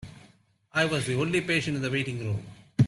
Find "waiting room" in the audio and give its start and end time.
1.91-2.43